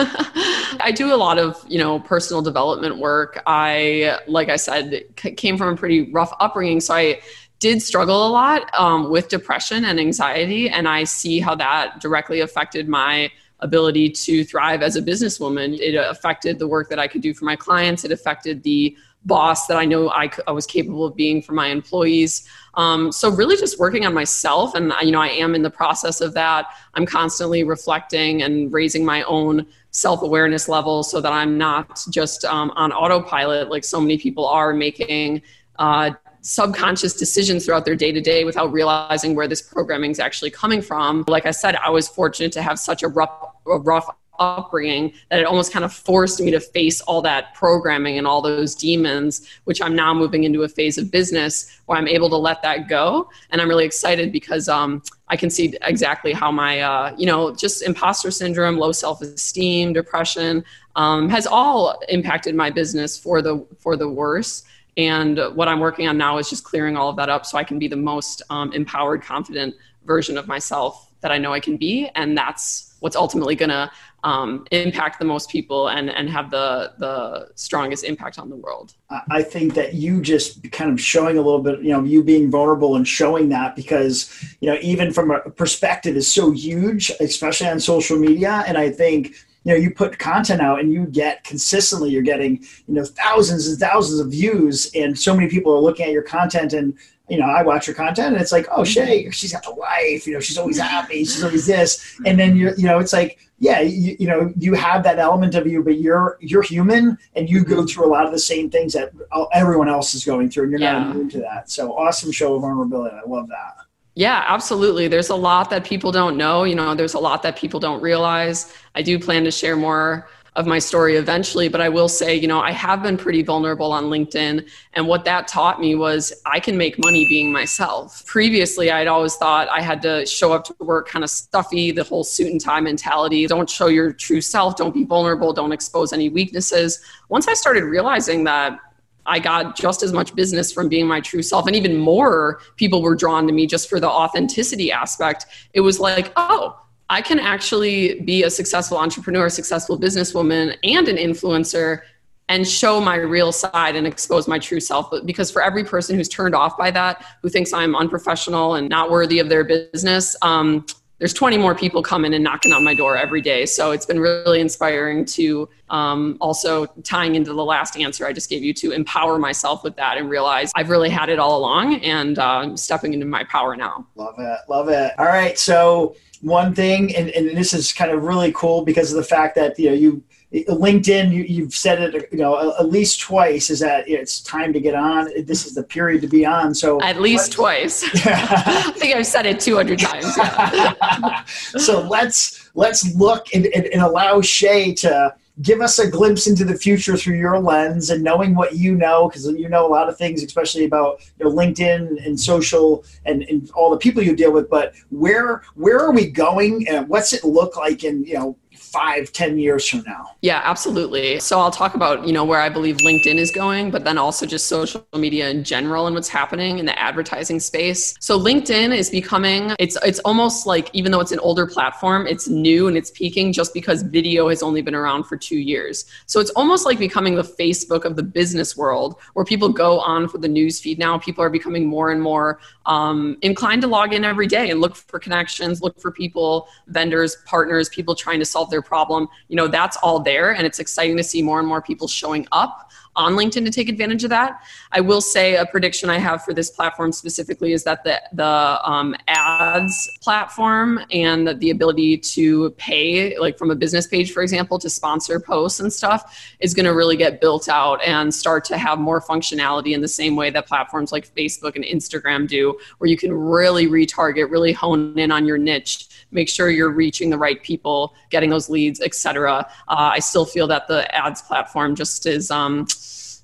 I 0.80 0.92
do 0.94 1.14
a 1.14 1.18
lot 1.18 1.40
of 1.40 1.64
you 1.68 1.78
know 1.78 2.00
personal 2.00 2.42
development 2.42 2.98
work. 2.98 3.42
I, 3.46 4.20
like 4.28 4.50
I 4.50 4.58
said, 4.58 5.04
came 5.16 5.58
from 5.58 5.74
a 5.74 5.78
pretty 5.78 6.12
rough 6.12 6.34
upbringing, 6.40 6.82
so 6.82 6.94
I 6.94 7.22
did 7.60 7.82
struggle 7.82 8.28
a 8.28 8.30
lot 8.30 8.70
um, 8.78 9.10
with 9.10 9.30
depression 9.30 9.86
and 9.86 10.00
anxiety, 10.00 10.68
and 10.68 10.88
I 10.88 11.06
see 11.06 11.40
how 11.40 11.56
that 11.56 12.02
directly 12.02 12.42
affected 12.42 12.90
my 12.90 13.32
ability 13.62 14.10
to 14.10 14.44
thrive 14.44 14.82
as 14.82 14.96
a 14.96 15.02
businesswoman. 15.02 15.78
It 15.80 15.96
affected 15.96 16.60
the 16.60 16.68
work 16.68 16.90
that 16.90 17.00
I 17.00 17.08
could 17.08 17.22
do 17.22 17.34
for 17.34 17.46
my 17.46 17.56
clients. 17.56 18.04
It 18.04 18.12
affected 18.12 18.64
the 18.64 18.96
boss 19.26 19.68
that 19.68 19.78
I 19.78 19.86
know 19.86 20.10
I, 20.10 20.32
I 20.48 20.52
was 20.52 20.66
capable 20.66 21.06
of 21.06 21.16
being 21.16 21.42
for 21.42 21.54
my 21.54 21.68
employees. 21.68 22.48
Um, 22.74 23.12
so 23.12 23.30
really 23.30 23.56
just 23.56 23.80
working 23.80 24.06
on 24.06 24.14
myself. 24.14 24.74
And, 24.74 24.92
you 25.04 25.12
know, 25.12 25.22
I 25.22 25.28
am 25.28 25.54
in 25.54 25.62
the 25.62 25.70
process 25.70 26.22
of 26.22 26.34
that. 26.34 26.68
I'm 26.96 27.06
constantly 27.06 27.64
reflecting 27.64 28.42
and 28.42 28.74
raising 28.74 29.06
my 29.06 29.22
own 29.24 29.68
self-awareness 29.92 30.68
level 30.68 31.04
so 31.04 31.22
that 31.22 31.34
I'm 31.34 31.58
not 31.58 32.04
just 32.10 32.46
um, 32.46 32.72
on 32.72 32.92
autopilot 32.92 33.70
like 33.70 33.84
so 33.84 34.00
many 34.00 34.18
people 34.18 34.48
are 34.48 34.74
making 34.74 35.42
uh, 35.78 36.12
subconscious 36.42 37.14
decisions 37.14 37.66
throughout 37.66 37.86
their 37.86 37.96
day 37.96 38.12
to 38.12 38.22
day 38.22 38.44
without 38.44 38.72
realizing 38.72 39.36
where 39.36 39.48
this 39.48 39.62
programming 39.62 40.12
is 40.12 40.20
actually 40.20 40.50
coming 40.50 40.82
from. 40.82 41.24
Like 41.28 41.46
I 41.46 41.52
said, 41.52 41.76
I 41.76 41.90
was 41.90 42.08
fortunate 42.08 42.52
to 42.54 42.62
have 42.62 42.80
such 42.80 43.04
a 43.04 43.08
rough, 43.08 43.32
a 43.68 43.78
rough 43.78 44.08
upbringing 44.40 45.14
that 45.30 45.40
it 45.40 45.46
almost 45.46 45.72
kind 45.72 45.86
of 45.86 45.94
forced 45.94 46.42
me 46.42 46.50
to 46.52 46.60
face 46.60 47.00
all 47.02 47.22
that 47.22 47.54
programming 47.54 48.18
and 48.18 48.26
all 48.26 48.42
those 48.42 48.74
demons, 48.74 49.48
which 49.66 49.82
I'm 49.82 49.96
now 49.96 50.14
moving 50.14 50.44
into 50.44 50.64
a 50.64 50.68
phase 50.68 50.98
of 50.98 51.12
business 51.12 51.80
where 51.86 51.98
I'm 51.98 52.08
able 52.08 52.30
to 52.30 52.38
let 52.38 52.62
that 52.64 52.90
go. 52.90 53.30
And 53.52 53.62
I'm 53.62 53.70
really 53.70 53.86
excited 53.86 54.32
because 54.32 54.68
um, 54.68 55.04
I 55.28 55.38
can 55.38 55.52
see 55.52 55.76
exactly 55.84 56.34
how 56.34 56.52
my, 56.52 56.82
uh, 56.82 57.16
you 57.18 57.28
know, 57.28 57.56
just 57.56 57.84
imposter 57.84 58.32
syndrome, 58.32 58.78
low 58.78 58.92
self-esteem, 58.92 59.94
depression 59.94 60.66
um, 60.96 61.30
has 61.30 61.46
all 61.46 62.02
impacted 62.10 62.56
my 62.56 62.70
business 62.70 63.18
for 63.18 63.42
the 63.42 63.66
for 63.80 63.96
the 63.96 64.10
worse. 64.10 64.64
And 64.98 65.40
what 65.54 65.68
I'm 65.68 65.80
working 65.80 66.08
on 66.08 66.18
now 66.18 66.38
is 66.38 66.50
just 66.50 66.64
clearing 66.64 66.98
all 66.98 67.10
of 67.10 67.16
that 67.16 67.30
up 67.30 67.46
so 67.46 67.58
I 67.58 67.64
can 67.64 67.80
be 67.80 67.88
the 67.88 67.96
most 67.96 68.42
um, 68.50 68.74
empowered, 68.74 69.22
confident 69.22 69.76
version 70.06 70.38
of 70.38 70.48
myself 70.48 71.12
that 71.22 71.32
I 71.32 71.38
know 71.38 71.54
I 71.54 71.60
can 71.60 71.78
be. 71.78 72.10
And 72.16 72.38
that's 72.38 72.96
what's 73.00 73.16
ultimately 73.16 73.56
going 73.56 73.70
to 73.70 73.90
um, 74.24 74.66
impact 74.72 75.18
the 75.18 75.26
most 75.26 75.50
people 75.50 75.90
and, 75.90 76.10
and 76.10 76.30
have 76.30 76.52
the, 76.52 76.94
the 77.00 77.50
strongest 77.56 78.04
impact 78.04 78.38
on 78.38 78.50
the 78.50 78.56
world. 78.56 78.94
I 79.30 79.42
think 79.42 79.74
that 79.76 79.96
you 79.96 80.22
just 80.22 80.72
kind 80.72 80.92
of 80.92 81.00
showing 81.00 81.38
a 81.38 81.42
little 81.42 81.62
bit, 81.62 81.82
you 81.82 81.92
know, 81.92 82.04
you 82.04 82.24
being 82.24 82.52
vulnerable 82.52 82.96
and 82.96 83.08
showing 83.08 83.50
that 83.50 83.76
because, 83.76 84.56
you 84.60 84.70
know, 84.70 84.78
even 84.82 85.12
from 85.12 85.32
a 85.32 85.40
perspective 85.50 86.16
is 86.16 86.32
so 86.32 86.52
huge, 86.52 87.12
especially 87.20 87.68
on 87.68 87.80
social 87.80 88.18
media. 88.18 88.64
And 88.68 88.78
I 88.78 88.92
think, 88.92 89.36
you 89.64 89.72
know 89.72 89.78
you 89.78 89.92
put 89.92 90.18
content 90.18 90.62
out 90.62 90.80
and 90.80 90.92
you 90.92 91.06
get 91.06 91.44
consistently 91.44 92.10
you're 92.10 92.22
getting 92.22 92.58
you 92.88 92.94
know 92.94 93.06
thousands 93.06 93.68
and 93.68 93.80
thousands 93.80 94.20
of 94.20 94.32
views 94.32 94.92
and 94.96 95.18
so 95.18 95.36
many 95.36 95.50
people 95.50 95.74
are 95.74 95.80
looking 95.80 96.06
at 96.06 96.12
your 96.12 96.24
content 96.24 96.74
and 96.74 96.98
you 97.30 97.38
know 97.38 97.46
i 97.46 97.62
watch 97.62 97.88
your 97.88 97.96
content 97.96 98.34
and 98.34 98.42
it's 98.42 98.52
like 98.52 98.68
oh 98.72 98.84
shay 98.84 99.24
mm-hmm. 99.24 99.32
she's 99.32 99.52
got 99.52 99.64
the 99.64 99.70
life 99.72 100.26
you 100.26 100.34
know 100.34 100.40
she's 100.40 100.58
always 100.58 100.80
mm-hmm. 100.80 100.88
happy 100.88 101.20
she's 101.20 101.44
always 101.44 101.66
this. 101.66 102.20
And 102.26 102.40
then 102.40 102.56
you're 102.56 102.76
you 102.76 102.86
know 102.86 103.00
it's 103.00 103.14
like 103.14 103.40
yeah 103.60 103.80
you, 103.80 104.16
you 104.20 104.28
know 104.28 104.52
you 104.58 104.74
have 104.74 105.04
that 105.04 105.20
element 105.20 105.56
of 105.56 105.68
you 105.68 105.84
but 105.84 106.00
you're 106.00 106.38
you're 106.42 106.64
human 106.64 107.18
and 107.36 107.50
you 107.50 107.64
go 107.64 107.78
mm-hmm. 107.78 107.86
through 107.86 108.06
a 108.06 108.12
lot 108.12 108.26
of 108.26 108.32
the 108.32 108.40
same 108.40 108.70
things 108.70 108.94
that 108.94 109.12
everyone 109.54 109.88
else 109.88 110.14
is 110.14 110.26
going 110.26 110.50
through 110.50 110.64
and 110.64 110.72
you're 110.72 110.82
yeah. 110.82 110.94
not 110.94 111.12
immune 111.12 111.30
to 111.30 111.40
that. 111.40 111.70
So 111.70 111.96
awesome 111.96 112.32
show 112.32 112.56
of 112.56 112.62
vulnerability. 112.62 113.16
I 113.16 113.28
love 113.30 113.48
that 113.50 113.76
yeah, 114.16 114.44
absolutely. 114.48 115.08
There's 115.08 115.30
a 115.30 115.36
lot 115.36 115.70
that 115.70 115.84
people 115.84 116.12
don't 116.12 116.38
know. 116.38 116.64
You 116.64 116.76
know, 116.76 116.96
there's 116.96 117.14
a 117.14 117.20
lot 117.20 117.44
that 117.44 117.56
people 117.56 117.80
don't 117.80 118.02
realize. 118.02 118.74
I 118.96 119.02
do 119.02 119.18
plan 119.18 119.44
to 119.46 119.52
share 119.52 119.76
more 119.76 120.28
of 120.56 120.68
my 120.68 120.80
story 120.80 121.16
eventually. 121.16 121.70
But 121.70 121.80
I 121.80 121.88
will 121.88 122.10
say, 122.10 122.36
you 122.36 122.48
know, 122.48 122.60
I 122.60 122.72
have 122.72 123.02
been 123.02 123.16
pretty 123.16 123.42
vulnerable 123.42 123.92
on 123.92 124.06
LinkedIn. 124.06 124.68
And 124.94 125.08
what 125.08 125.24
that 125.26 125.48
taught 125.48 125.80
me 125.80 125.96
was 125.96 126.34
I 126.46 126.60
can 126.60 126.78
make 126.78 127.00
money 127.00 127.26
being 127.26 127.52
myself. 127.52 128.26
Previously, 128.26 128.92
I'd 128.92 129.08
always 129.08 129.36
thought 129.36 129.70
I 129.70 129.82
had 129.82 130.02
to 130.02 130.26
show 130.26 130.52
up 130.52 130.66
to 130.66 130.76
work 130.80 131.08
kind 131.08 131.24
of 131.24 131.30
stuffy, 131.30 131.92
the 131.92 132.04
whole 132.04 132.26
suit 132.26 132.52
and 132.52 132.60
tie 132.60 132.82
mentality. 132.82 133.48
Don't 133.48 133.70
show 133.70 133.88
your 133.88 134.12
true 134.12 134.42
self, 134.42 134.76
don't 134.76 134.94
be 134.94 135.06
vulnerable, 135.06 135.54
don't 135.54 135.72
expose 135.72 136.12
any 136.12 136.28
weaknesses. 136.28 137.00
Once 137.30 137.48
I 137.48 137.54
started 137.54 137.86
realizing 137.86 138.44
that 138.44 138.78
I 139.26 139.40
got 139.40 139.76
just 139.76 140.04
as 140.04 140.14
much 140.14 140.36
business 140.36 140.72
from 140.72 140.90
being 140.90 141.08
my 141.08 141.22
true 141.22 141.42
self, 141.42 141.68
and 141.68 141.76
even 141.76 141.98
more 141.98 142.60
people 142.76 143.02
were 143.02 143.16
drawn 143.16 143.48
to 143.48 143.54
me 143.54 143.68
just 143.68 143.90
for 143.90 144.00
the 144.00 144.10
authenticity 144.10 144.92
aspect. 144.92 145.46
It 145.74 145.82
was 145.82 146.00
like, 146.00 146.32
oh, 146.36 146.80
I 147.10 147.22
can 147.22 147.40
actually 147.40 148.22
be 148.22 148.44
a 148.44 148.50
successful 148.50 148.98
entrepreneur, 148.98 149.50
successful 149.50 150.00
businesswoman, 150.00 150.78
and 150.84 151.08
an 151.08 151.18
influencer 151.18 152.02
and 152.48 152.68
show 152.68 153.00
my 153.00 153.16
real 153.16 153.52
side 153.52 153.96
and 153.96 154.06
expose 154.06 154.48
my 154.48 154.60
true 154.60 154.80
self. 154.80 155.10
But 155.10 155.26
because 155.26 155.50
for 155.50 155.62
every 155.62 155.84
person 155.84 156.16
who's 156.16 156.28
turned 156.28 156.54
off 156.54 156.78
by 156.78 156.92
that, 156.92 157.26
who 157.42 157.50
thinks 157.50 157.72
I'm 157.72 157.96
unprofessional 157.96 158.76
and 158.76 158.90
not 158.90 159.10
worthy 159.10 159.40
of 159.40 159.48
their 159.48 159.64
business, 159.64 160.36
um, 160.42 160.86
there's 161.22 161.34
20 161.34 161.60
more 161.60 161.76
people 161.76 162.02
coming 162.02 162.34
and 162.34 162.44
knocking 162.44 162.74
on 162.74 162.84
my 162.84 162.96
door 162.96 163.16
every 163.16 163.42
day. 163.42 163.68
So 163.68 163.92
it's 163.92 164.08
been 164.08 164.20
really 164.20 164.60
inspiring 164.60 165.24
to 165.26 165.70
um, 165.92 166.36
also 166.42 166.88
tying 167.04 167.36
into 167.36 167.54
the 167.54 167.64
last 167.64 167.96
answer 167.96 168.26
I 168.26 168.34
just 168.34 168.50
gave 168.50 168.64
you 168.64 168.74
to 168.74 168.92
empower 168.92 169.38
myself 169.38 169.84
with 169.84 169.96
that 169.98 170.18
and 170.18 170.32
realize 170.32 170.72
I've 170.76 170.90
really 170.90 171.10
had 171.10 171.30
it 171.30 171.38
all 171.38 171.60
along 171.60 172.04
and 172.04 172.40
uh, 172.40 172.76
stepping 172.76 173.14
into 173.14 173.28
my 173.28 173.44
power 173.44 173.76
now. 173.76 174.08
Love 174.16 174.34
it. 174.40 174.60
Love 174.68 174.90
it. 174.90 175.14
All 175.20 175.28
right. 175.28 175.60
So 175.60 176.16
one 176.42 176.74
thing, 176.74 177.16
and, 177.16 177.30
and 177.30 177.56
this 177.56 177.72
is 177.72 177.94
kind 177.94 178.10
of 178.10 178.24
really 178.24 178.52
cool 178.54 178.84
because 178.84 179.12
of 179.12 179.18
the 179.18 179.24
fact 179.24 179.54
that, 179.58 179.78
you 179.78 179.90
know, 179.90 179.96
you, 179.96 180.24
LinkedIn, 180.54 181.50
you, 181.50 181.64
have 181.64 181.74
said 181.74 182.02
it, 182.02 182.28
you 182.30 182.38
know, 182.38 182.76
at 182.78 182.90
least 182.90 183.22
twice 183.22 183.70
is 183.70 183.80
that 183.80 184.08
it's 184.10 184.42
time 184.42 184.74
to 184.74 184.82
get 184.82 184.96
on. 184.96 185.30
This 185.46 185.66
is 185.66 185.74
the 185.76 185.84
period 185.84 186.22
to 186.24 186.28
be 186.28 186.46
on. 186.46 186.76
So 186.76 187.02
at 187.02 187.22
least 187.22 187.54
twice. 187.54 188.04
I 188.26 188.92
think 188.98 189.16
I've 189.16 189.26
said 189.26 189.46
it 189.46 189.62
200 189.62 190.00
times. 190.00 190.38
Yeah. 190.38 191.44
so 191.46 192.02
let's 192.02 192.70
let's 192.74 193.16
look 193.16 193.48
and, 193.54 193.68
and, 193.68 193.86
and 193.88 194.02
allow 194.02 194.42
Shay 194.42 194.94
to 194.96 195.34
give 195.62 195.80
us 195.80 196.00
a 196.00 196.10
glimpse 196.10 196.48
into 196.48 196.66
the 196.66 196.76
future 196.76 197.16
through 197.16 197.38
your 197.38 197.60
lens 197.60 198.10
and 198.10 198.24
knowing 198.24 198.56
what 198.56 198.76
you 198.76 198.96
know 198.96 199.28
because 199.28 199.46
you 199.46 199.70
know 199.70 199.86
a 199.86 199.88
lot 199.88 200.10
of 200.10 200.18
things 200.18 200.44
especially 200.44 200.86
about 200.86 201.22
you 201.40 201.46
know, 201.46 201.52
linkedin 201.52 202.26
and 202.26 202.40
social 202.40 203.04
and, 203.26 203.44
and 203.44 203.70
all 203.72 203.92
the 203.92 203.98
people 203.98 204.24
you 204.24 204.36
deal 204.36 204.52
with 204.52 204.70
but 204.70 204.94
where 205.10 205.62
where 205.76 206.00
are 206.00 206.14
we 206.14 206.26
going 206.26 206.88
and 206.88 207.08
what's 207.10 207.34
it 207.34 207.44
look 207.44 207.76
like 207.76 208.04
in 208.04 208.24
you 208.24 208.34
know 208.34 208.58
five, 208.92 209.32
ten 209.32 209.58
years 209.58 209.88
from 209.88 210.04
now? 210.06 210.32
Yeah, 210.42 210.62
absolutely. 210.64 211.40
So 211.40 211.60
I'll 211.60 211.72
talk 211.72 211.96
about, 211.96 212.28
you 212.28 212.34
know, 212.34 212.44
where 212.44 212.60
I 212.60 212.70
believe 212.70 212.98
LinkedIn 212.98 213.36
is 213.36 213.52
going, 213.52 213.90
but 213.90 214.04
then 214.04 214.18
also 214.18 214.46
just 214.46 214.68
social 214.68 215.06
media 215.16 215.50
in 215.50 215.64
general 215.64 216.08
and 216.08 216.16
what's 216.16 216.28
happening 216.28 216.80
in 216.80 216.86
the 216.86 216.98
advertising 217.00 217.60
space. 217.60 218.16
So 218.20 218.40
LinkedIn 218.40 218.96
is 218.96 219.10
becoming, 219.10 219.74
it's 219.80 219.98
it's 220.04 220.20
almost 220.20 220.68
like 220.68 220.90
even 220.94 221.12
though 221.12 221.22
it's 221.22 221.32
an 221.32 221.40
older 221.40 221.66
platform, 221.66 222.28
it's 222.28 222.48
new 222.48 222.88
and 222.88 222.98
it's 222.98 223.12
peaking 223.12 223.54
just 223.54 223.74
because 223.74 224.02
video 224.04 224.50
has 224.50 224.62
only 224.62 224.82
been 224.82 224.96
around 224.96 225.24
for 225.24 225.38
two 225.38 225.60
years. 225.60 226.06
So 226.26 226.40
it's 226.40 226.52
almost 226.52 226.86
like 226.86 227.00
becoming 227.00 227.36
the 227.36 227.44
Facebook 227.44 228.06
of 228.06 228.16
the 228.16 228.24
business 228.24 228.76
world 228.76 229.16
where 229.34 229.46
people 229.46 229.70
go 229.70 230.00
on 230.00 230.28
for 230.28 230.38
the 230.38 230.48
news 230.48 230.80
feed 230.80 231.00
now. 231.00 231.18
People 231.18 231.44
are 231.44 231.50
becoming 231.50 231.86
more 231.86 232.12
and 232.12 232.22
more 232.22 232.60
um, 232.86 233.38
inclined 233.42 233.82
to 233.84 233.88
log 233.88 234.14
in 234.14 234.26
every 234.26 234.48
day 234.48 234.70
and 234.70 234.82
look 234.82 234.96
for 234.96 235.20
connections, 235.20 235.82
look 235.82 236.00
for 236.00 236.12
people, 236.12 236.68
vendors, 236.88 237.38
partners, 237.46 237.90
people 237.90 238.16
trying 238.16 238.40
to 238.40 238.46
solve 238.46 238.70
their 238.70 238.81
problem. 238.82 239.28
You 239.48 239.56
know, 239.56 239.68
that's 239.68 239.98
all 239.98 240.20
there. 240.20 240.54
And 240.54 240.66
it's 240.66 240.80
exciting 240.80 241.18
to 241.18 241.24
see 241.24 241.42
more 241.42 241.60
and 241.60 241.68
more 241.68 241.82
people 241.82 242.08
showing 242.08 242.48
up 242.52 242.92
on 243.16 243.34
LinkedIn 243.34 243.66
to 243.66 243.72
take 243.72 243.90
advantage 243.90 244.24
of 244.24 244.30
that. 244.30 244.64
I 244.92 245.02
will 245.02 245.22
say 245.22 245.56
a 245.56 245.66
prediction 245.66 246.10
I 246.10 246.18
have 246.18 246.44
for 246.44 246.54
this 246.54 246.70
platform 246.70 247.12
specifically 247.12 247.74
is 247.74 247.84
that 247.84 248.04
the 248.04 248.22
the 248.34 248.80
um, 248.90 249.16
ads 249.28 250.10
platform 250.22 251.00
and 251.12 251.60
the 251.60 251.72
ability 251.72 252.18
to 252.18 252.72
pay, 252.72 253.38
like 253.38 253.58
from 253.58 253.72
a 253.72 253.76
business 253.76 254.08
page, 254.08 254.32
for 254.32 254.42
example, 254.42 254.80
to 254.80 254.90
sponsor 254.90 255.40
posts 255.40 255.80
and 255.80 255.92
stuff, 255.92 256.56
is 256.60 256.74
going 256.74 256.86
to 256.86 256.94
really 256.94 257.18
get 257.18 257.42
built 257.42 257.68
out 257.68 258.02
and 258.04 258.34
start 258.34 258.64
to 258.66 258.78
have 258.78 259.00
more 259.00 259.22
functionality 259.22 259.94
in 259.94 260.02
the 260.02 260.08
same 260.08 260.36
way 260.36 260.50
that 260.50 260.68
platforms 260.68 261.12
like 261.12 261.34
Facebook 261.36 261.76
and 261.76 261.84
Instagram 261.84 262.48
do, 262.48 262.78
where 263.00 263.10
you 263.10 263.18
can 263.18 263.34
really 263.34 263.88
retarget, 263.88 264.50
really 264.50 264.72
hone 264.72 265.18
in 265.18 265.32
on 265.32 265.46
your 265.46 265.58
niche 265.58 266.08
make 266.32 266.50
sure 266.50 266.70
you're 266.70 266.92
reaching 266.92 267.30
the 267.30 267.38
right 267.38 267.62
people, 267.62 268.16
getting 268.30 268.50
those 268.50 268.70
leads, 268.70 269.02
etc. 269.02 269.68
Uh, 269.88 270.12
I 270.14 270.20
still 270.20 270.46
feel 270.46 270.68
that 270.68 270.88
the 270.88 271.14
ads 271.16 271.42
platform 271.42 271.96
just 271.96 272.26
is. 272.26 272.50
Um, 272.50 272.88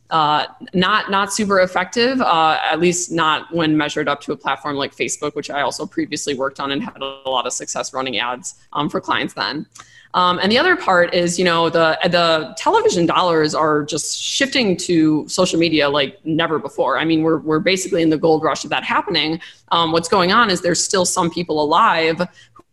uh, 0.10 0.46
not 0.74 1.12
not 1.12 1.34
super 1.34 1.60
effective, 1.60 2.22
uh, 2.22 2.60
at 2.64 2.80
least 2.80 3.12
not 3.12 3.54
when 3.54 3.76
measured 3.76 4.08
up 4.08 4.22
to 4.22 4.32
a 4.32 4.38
platform 4.38 4.76
like 4.76 4.96
Facebook, 4.96 5.36
which 5.36 5.50
I 5.50 5.62
also 5.62 5.86
previously 5.86 6.34
worked 6.34 6.60
on 6.60 6.72
and 6.72 6.82
had 6.82 7.02
a 7.02 7.30
lot 7.30 7.46
of 7.46 7.54
success 7.54 7.94
running 7.94 8.18
ads 8.18 8.56
um, 8.74 8.90
for 8.90 9.02
clients 9.02 9.34
then. 9.34 9.66
Um, 10.14 10.40
and 10.42 10.52
the 10.52 10.58
other 10.58 10.76
part 10.76 11.14
is, 11.14 11.38
you 11.38 11.46
know, 11.46 11.70
the 11.70 12.00
the 12.10 12.54
television 12.58 13.06
dollars 13.06 13.54
are 13.54 13.84
just 13.84 14.20
shifting 14.20 14.78
to 14.78 15.28
social 15.28 15.60
media 15.60 15.90
like 15.90 16.26
never 16.26 16.58
before. 16.58 16.98
I 16.98 17.06
mean, 17.06 17.22
we're 17.22 17.38
we're 17.38 17.60
basically 17.60 18.02
in 18.02 18.10
the 18.10 18.18
gold 18.18 18.44
rush 18.44 18.64
of 18.64 18.70
that 18.70 18.84
happening. 18.84 19.42
Um, 19.72 19.92
what's 19.92 20.08
going 20.08 20.32
on 20.32 20.50
is 20.50 20.62
there's 20.62 20.84
still 20.84 21.06
some 21.06 21.30
people 21.30 21.62
alive 21.62 22.22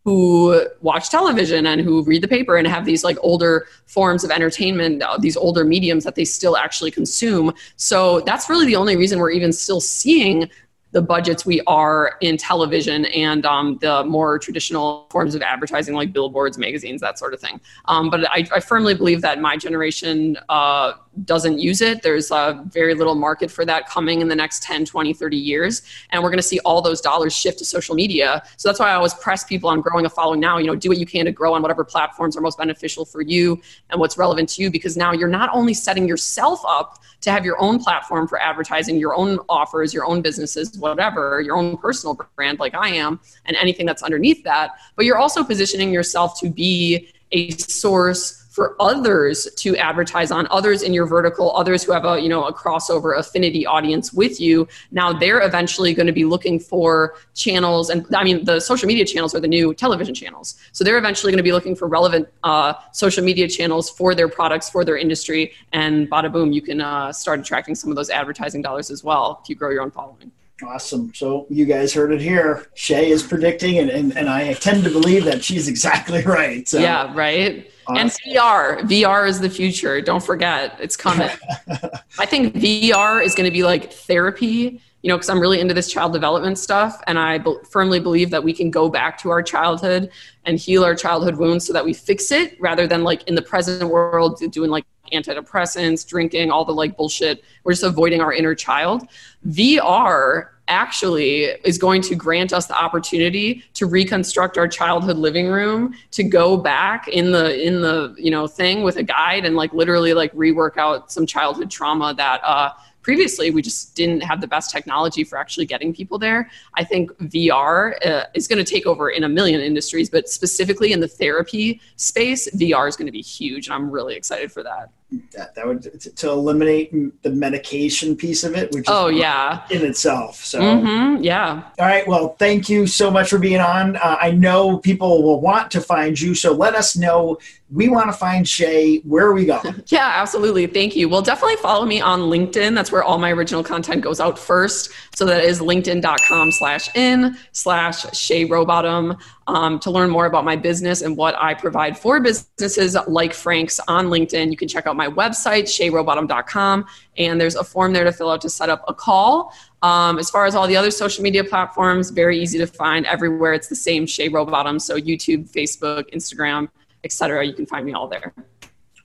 who 0.05 0.67
watch 0.83 1.09
television 1.09 1.67
and 1.67 1.81
who 1.81 2.05
read 2.05 2.23
the 2.23 2.29
paper 2.29 2.57
and 2.57 2.69
have 2.69 2.85
these 2.85 3.03
like 3.03 3.17
older 3.23 3.67
forms 3.87 4.23
of 4.23 4.31
entertainment, 4.31 5.03
uh, 5.03 5.17
these 5.19 5.37
older 5.37 5.65
mediums 5.65 6.05
that 6.05 6.15
they 6.15 6.27
still 6.27 6.57
actually 6.59 6.91
consume. 6.91 7.53
So 7.77 8.21
that's 8.21 8.51
really 8.51 8.67
the 8.67 8.77
only 8.77 8.97
reason 8.97 9.19
we're 9.19 9.31
even 9.31 9.53
still 9.53 9.81
seeing 9.81 10.51
the 10.95 11.03
budgets 11.03 11.45
we 11.45 11.61
are 11.67 12.15
in 12.21 12.37
television 12.37 13.05
and 13.07 13.45
um, 13.45 13.77
the 13.81 14.05
more 14.05 14.39
traditional 14.39 15.09
forms 15.11 15.35
of 15.35 15.43
advertising 15.43 15.93
like 15.93 16.13
billboards, 16.13 16.57
magazines, 16.57 17.01
that 17.01 17.19
sort 17.19 17.35
of 17.35 17.41
thing. 17.41 17.61
Um, 17.87 18.11
but 18.11 18.25
I, 18.31 18.47
I, 18.55 18.61
firmly 18.61 18.95
believe 18.95 19.21
that 19.23 19.41
my 19.41 19.57
generation 19.57 20.39
uh, 20.49 20.93
doesn't 21.25 21.59
use 21.59 21.81
it. 21.81 22.03
There's 22.03 22.31
a 22.31 22.63
very 22.69 22.95
little 22.95 23.17
market 23.17 23.51
for 23.51 23.65
that 23.65 23.89
coming 23.89 24.21
in 24.21 24.29
the 24.29 24.37
next 24.37 24.63
10, 24.63 24.85
20, 24.85 25.13
30 25.13 25.37
years. 25.37 25.83
And 26.11 26.23
we're 26.23 26.31
going 26.31 26.39
to 26.39 26.45
see 26.45 26.61
all 26.61 26.81
those 26.81 27.01
dollars 27.01 27.35
shift 27.35 27.59
to 27.59 27.65
social 27.65 27.97
media. 27.97 28.45
So 28.57 28.69
that's 28.69 28.79
why 28.79 28.91
I 28.91 28.95
always 28.95 29.15
press 29.15 29.43
people 29.43 29.71
on 29.71 29.81
growing 29.81 30.07
a 30.07 30.11
following 30.11 30.39
now. 30.39 30.59
You 30.59 30.69
know, 30.69 30.77
do 30.77 30.89
what 30.89 30.99
you 30.99 31.07
can 31.07 31.25
to 31.25 31.33
grow 31.33 31.55
on 31.55 31.63
whatever 31.63 31.83
platforms 31.83 32.37
are 32.37 32.41
most 32.41 32.59
beneficial 32.59 33.05
for 33.05 33.21
you 33.21 33.61
and 33.91 33.99
what's 33.99 34.17
relevant 34.17 34.49
to 34.51 34.63
you 34.63 34.71
because 34.71 34.97
now 34.97 35.13
you're 35.13 35.29
not 35.29 35.51
only 35.53 35.75
setting 35.75 36.07
yourself 36.07 36.61
up 36.67 37.01
to 37.25 37.31
have 37.31 37.45
your 37.45 37.61
own 37.61 37.79
platform 37.79 38.29
for 38.29 38.41
advertising, 38.41 38.99
your 38.99 39.15
own 39.15 39.39
offers, 39.49 39.93
your 39.93 40.05
own 40.05 40.23
businesses, 40.23 40.79
whatever, 40.91 41.41
your 41.41 41.57
own 41.57 41.77
personal 41.77 42.19
brand 42.37 42.59
like 42.59 42.75
I 42.75 42.89
am, 42.89 43.21
and 43.47 43.57
anything 43.57 43.87
that's 43.87 44.03
underneath 44.03 44.45
that. 44.45 44.73
But 44.97 45.05
you're 45.05 45.19
also 45.19 45.43
positioning 45.43 45.93
yourself 45.93 46.39
to 46.41 46.51
be 46.51 47.09
a 47.33 47.51
source 47.51 48.45
for 48.55 48.77
others 48.79 49.49
to 49.57 49.77
advertise 49.79 50.31
on 50.31 50.47
others 50.49 50.83
in 50.83 50.95
your 50.95 51.07
vertical 51.07 51.57
others 51.57 51.83
who 51.83 51.91
have 51.91 52.05
a 52.05 52.21
you 52.21 52.29
know 52.29 52.45
a 52.45 52.55
crossover 52.55 53.19
affinity 53.19 53.67
audience 53.67 54.13
with 54.13 54.41
you 54.41 54.69
now 54.93 55.13
they're 55.13 55.43
eventually 55.43 55.93
going 55.93 56.07
to 56.07 56.13
be 56.13 56.25
looking 56.25 56.61
for 56.61 57.17
channels 57.35 57.91
and 57.91 58.07
i 58.15 58.23
mean 58.23 58.45
the 58.45 58.61
social 58.61 58.87
media 58.87 59.05
channels 59.05 59.35
are 59.35 59.41
the 59.41 59.49
new 59.49 59.75
television 59.75 60.15
channels 60.15 60.55
so 60.71 60.85
they're 60.85 60.99
eventually 60.99 61.33
going 61.33 61.45
to 61.45 61.49
be 61.51 61.53
looking 61.53 61.75
for 61.75 61.89
relevant 61.89 62.29
uh, 62.45 62.73
social 62.93 63.25
media 63.25 63.49
channels 63.49 63.91
for 63.91 64.15
their 64.15 64.29
products 64.29 64.71
for 64.71 64.85
their 64.85 64.97
industry 64.97 65.53
and 65.73 66.09
bada 66.09 66.31
boom 66.33 66.53
you 66.53 66.63
can 66.63 66.81
uh, 66.81 67.13
start 67.13 67.41
attracting 67.41 67.75
some 67.75 67.91
of 67.91 67.97
those 67.97 68.09
advertising 68.09 68.63
dollars 68.63 68.89
as 68.89 69.03
well 69.03 69.41
if 69.43 69.51
you 69.51 69.57
grow 69.57 69.71
your 69.71 69.83
own 69.83 69.91
following 69.91 70.31
Awesome. 70.63 71.13
So 71.15 71.47
you 71.51 71.65
guys 71.65 71.93
heard 71.93 72.13
it 72.13 72.21
here. 72.21 72.67
Shay 72.75 73.11
is 73.11 73.23
predicting, 73.23 73.79
and, 73.79 73.91
and, 73.91 74.17
and 74.17 74.29
I 74.29 74.53
tend 74.55 74.85
to 74.85 74.91
believe 74.91 75.25
that 75.25 75.43
she's 75.43 75.69
exactly 75.75 76.23
right. 76.23 76.67
So. 76.69 76.79
Yeah, 76.79 77.13
right. 77.15 77.71
Awesome. 77.87 77.97
And 77.97 78.11
VR. 78.11 78.81
VR 78.83 79.29
is 79.29 79.41
the 79.41 79.51
future. 79.51 80.01
Don't 80.01 80.23
forget, 80.23 80.79
it's 80.81 80.97
coming. 80.97 81.29
I 82.19 82.27
think 82.27 82.55
VR 82.55 83.23
is 83.23 83.35
going 83.35 83.49
to 83.49 83.53
be 83.53 83.63
like 83.63 83.93
therapy, 83.93 84.81
you 85.03 85.09
know, 85.09 85.17
because 85.17 85.29
I'm 85.29 85.41
really 85.41 85.61
into 85.61 85.75
this 85.75 85.91
child 85.91 86.13
development 86.13 86.57
stuff. 86.57 87.03
And 87.09 87.19
I 87.19 87.39
be- 87.39 87.57
firmly 87.71 88.01
believe 88.01 88.31
that 88.31 88.43
we 88.43 88.55
can 88.55 88.71
go 88.71 88.89
back 88.89 89.19
to 89.19 89.31
our 89.31 89.43
childhood 89.43 90.11
and 90.47 90.59
heal 90.59 90.85
our 90.85 90.95
childhood 90.95 91.37
wounds 91.37 91.67
so 91.67 91.73
that 91.75 91.85
we 91.85 91.93
fix 91.93 92.31
it 92.31 92.59
rather 92.61 92.87
than 92.87 93.03
like 93.03 93.25
in 93.25 93.35
the 93.35 93.43
present 93.43 93.91
world 93.91 94.41
doing 94.51 94.71
like 94.71 94.85
antidepressants, 95.13 96.07
drinking, 96.07 96.51
all 96.51 96.65
the 96.65 96.73
like 96.73 96.97
bullshit. 96.97 97.45
We're 97.65 97.73
just 97.73 97.85
avoiding 97.85 98.21
our 98.21 98.33
inner 98.33 98.55
child. 98.55 99.03
VR 99.49 100.49
actually 100.69 101.43
is 101.65 101.77
going 101.77 102.01
to 102.01 102.15
grant 102.15 102.53
us 102.53 102.67
the 102.67 102.75
opportunity 102.75 103.63
to 103.75 103.87
reconstruct 103.87 104.57
our 104.57 104.67
childhood 104.67 105.17
living 105.17 105.49
room 105.49 105.95
to 106.11 106.25
go 106.25 106.57
back 106.57 107.07
in 107.09 107.33
the 107.33 107.63
in 107.63 107.83
the 107.83 108.15
you 108.19 108.31
know 108.31 108.47
thing 108.47 108.83
with 108.83 108.97
a 108.97 109.03
guide 109.03 109.45
and 109.45 109.57
like 109.57 109.73
literally 109.75 110.15
like 110.15 110.33
rework 110.33 110.79
out 110.79 111.13
some 111.13 111.27
childhood 111.27 111.71
trauma 111.71 112.15
that 112.15 112.41
uh 112.45 112.71
previously 113.05 113.53
we 113.53 113.63
just 113.63 113.95
didn't 113.95 114.23
have 114.23 114.41
the 114.41 114.47
best 114.49 114.71
technology 114.71 115.23
for 115.23 115.39
actually 115.39 115.67
getting 115.67 115.95
people 115.95 116.19
there. 116.19 116.51
I 116.75 116.83
think 116.83 117.13
VR 117.19 117.95
uh, 118.05 118.25
is 118.35 118.49
going 118.49 118.65
to 118.65 118.69
take 118.69 118.87
over 118.87 119.11
in 119.11 119.23
a 119.23 119.29
million 119.29 119.61
industries, 119.61 120.11
but 120.11 120.29
specifically 120.29 120.93
in 120.93 120.99
the 120.99 121.07
therapy 121.07 121.81
space, 121.97 122.51
VR 122.57 122.89
is 122.89 122.97
going 122.97 123.07
to 123.07 123.13
be 123.13 123.23
huge. 123.23 123.69
And 123.69 123.75
I'm 123.75 123.91
really 123.91 124.17
excited 124.17 124.51
for 124.51 124.65
that 124.65 124.91
that 125.33 125.55
that 125.55 125.67
would 125.67 126.01
to 126.17 126.31
eliminate 126.31 126.93
the 127.23 127.31
medication 127.31 128.17
piece 128.17 128.45
of 128.45 128.55
it 128.55 128.71
which 128.73 128.85
oh 128.89 129.09
yeah 129.09 129.67
in 129.71 129.85
itself 129.85 130.37
so 130.37 130.61
mm-hmm, 130.61 131.23
yeah 131.23 131.63
all 131.79 131.87
right 131.87 132.07
well 132.07 132.35
thank 132.39 132.69
you 132.69 132.87
so 132.87 133.11
much 133.11 133.31
for 133.31 133.39
being 133.39 133.61
on 133.61 133.97
uh, 133.97 134.17
i 134.21 134.31
know 134.31 134.79
people 134.79 135.23
will 135.23 135.41
want 135.41 135.71
to 135.71 135.81
find 135.81 136.21
you 136.21 136.35
so 136.35 136.53
let 136.53 136.75
us 136.75 136.97
know 136.97 137.39
we 137.75 137.89
want 137.89 138.07
to 138.07 138.13
find 138.13 138.47
Shay. 138.47 138.99
Where 138.99 139.27
are 139.27 139.33
we 139.33 139.47
going? 139.47 139.83
yeah, 139.89 140.13
absolutely. 140.15 140.67
Thank 140.67 140.95
you. 140.95 141.09
Well, 141.09 141.23
definitely 141.23 141.57
follow 141.57 141.85
me 141.85 142.01
on 142.01 142.21
LinkedIn. 142.21 142.75
That's 142.75 142.93
where 142.93 143.03
all 143.03 143.19
my 143.19 143.33
original 143.33 143.65
content 143.65 144.03
goes 144.03 144.21
out 144.21 144.39
first. 144.39 144.91
So 145.17 145.25
that 145.27 145.45
is 145.45 145.61
linkedin.com 145.61 146.53
slash 146.53 146.95
in 146.95 147.37
slash 147.53 148.17
Shay 148.17 148.47
Rowbottom 148.47 149.19
um, 149.47 149.79
to 149.81 149.91
learn 149.91 150.11
more 150.11 150.27
about 150.27 150.45
my 150.45 150.57
business 150.57 151.03
and 151.03 151.17
what 151.17 151.35
I 151.37 151.55
provide 151.55 151.99
for 151.99 152.21
businesses 152.21 152.97
like 153.09 153.35
Frank's 153.35 153.81
on 153.89 154.07
LinkedIn. 154.07 154.51
You 154.51 154.57
can 154.57 154.69
check 154.69 154.87
out 154.87 154.97
my 154.97 155.04
website, 155.09 155.65
shayrowbottom.com, 155.65 156.87
and 157.17 157.41
there's 157.41 157.57
a 157.57 157.65
form 157.65 157.93
there 157.93 158.05
to 158.05 158.13
fill 158.13 158.31
out 158.31 158.41
to 158.43 158.51
set 158.51 158.69
up 158.69 158.85
a 158.89 158.95
call. 158.95 159.53
Um, 159.83 160.19
as 160.19 160.31
far 160.31 160.47
as 160.47 160.55
all 160.55 160.67
the 160.67 160.77
other 160.77 160.91
social 160.91 161.23
media 161.23 161.45
platforms, 161.45 162.11
very 162.11 162.39
easy 162.41 162.59
to 162.59 162.67
find 162.67 163.07
everywhere. 163.07 163.53
It's 163.53 163.69
the 163.69 163.77
same 163.77 164.07
Shay 164.07 164.29
Rowbottom. 164.29 164.81
So 164.81 164.99
YouTube, 164.99 165.51
Facebook, 165.51 166.13
Instagram, 166.15 166.69
etc. 167.05 167.45
You 167.45 167.53
can 167.53 167.67
find 167.67 167.85
me 167.85 167.93
all 167.93 168.09
there. 168.09 168.35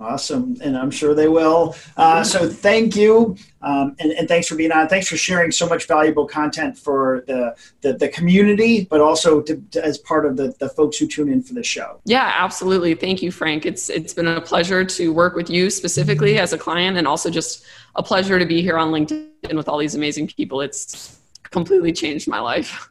Awesome, 0.01 0.55
and 0.63 0.77
I'm 0.77 0.91
sure 0.91 1.13
they 1.13 1.27
will. 1.27 1.75
Uh, 1.97 2.23
so 2.23 2.47
thank 2.47 2.95
you, 2.95 3.35
um, 3.61 3.97
and, 3.99 4.13
and, 4.13 4.29
thanks 4.29 4.47
for 4.47 4.55
being 4.55 4.71
on. 4.71 4.87
Thanks 4.87 5.09
for 5.09 5.17
sharing 5.17 5.51
so 5.51 5.67
much 5.67 5.87
valuable 5.87 6.25
content 6.25 6.77
for 6.77 7.25
the 7.27 7.53
the, 7.81 7.93
the 7.93 8.07
community, 8.07 8.85
but 8.89 9.01
also 9.01 9.41
to, 9.41 9.61
to, 9.71 9.83
as 9.83 9.97
part 9.97 10.25
of 10.25 10.37
the, 10.37 10.55
the 10.59 10.69
folks 10.69 10.97
who 10.97 11.05
tune 11.05 11.27
in 11.27 11.43
for 11.43 11.53
the 11.53 11.63
show. 11.63 11.99
Yeah, 12.05 12.33
absolutely. 12.37 12.95
Thank 12.95 13.21
you, 13.21 13.29
Frank. 13.29 13.65
It's 13.65 13.89
it's 13.89 14.13
been 14.13 14.27
a 14.27 14.39
pleasure 14.39 14.85
to 14.85 15.13
work 15.13 15.35
with 15.35 15.49
you 15.49 15.69
specifically 15.69 16.39
as 16.39 16.53
a 16.53 16.57
client, 16.57 16.97
and 16.97 17.05
also 17.05 17.29
just 17.29 17.65
a 17.95 18.03
pleasure 18.03 18.39
to 18.39 18.45
be 18.45 18.61
here 18.61 18.77
on 18.77 18.93
LinkedIn 18.93 19.53
with 19.53 19.67
all 19.67 19.77
these 19.77 19.95
amazing 19.95 20.27
people. 20.27 20.61
It's 20.61 21.19
completely 21.43 21.91
changed 21.91 22.25
my 22.25 22.39
life. 22.39 22.89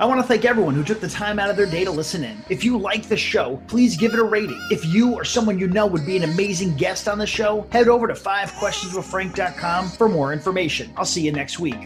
I 0.00 0.06
want 0.06 0.18
to 0.18 0.26
thank 0.26 0.46
everyone 0.46 0.74
who 0.74 0.82
took 0.82 0.98
the 0.98 1.10
time 1.10 1.38
out 1.38 1.50
of 1.50 1.58
their 1.58 1.66
day 1.66 1.84
to 1.84 1.90
listen 1.90 2.24
in. 2.24 2.42
If 2.48 2.64
you 2.64 2.78
like 2.78 3.06
the 3.06 3.18
show, 3.18 3.60
please 3.66 3.98
give 3.98 4.14
it 4.14 4.18
a 4.18 4.24
rating. 4.24 4.58
If 4.70 4.82
you 4.86 5.12
or 5.12 5.26
someone 5.26 5.58
you 5.58 5.68
know 5.68 5.86
would 5.86 6.06
be 6.06 6.16
an 6.16 6.22
amazing 6.22 6.74
guest 6.76 7.06
on 7.06 7.18
the 7.18 7.26
show, 7.26 7.66
head 7.70 7.86
over 7.86 8.06
to 8.06 8.14
5questionswithfrank.com 8.14 9.90
for 9.90 10.08
more 10.08 10.32
information. 10.32 10.90
I'll 10.96 11.04
see 11.04 11.20
you 11.20 11.32
next 11.32 11.58
week. 11.58 11.76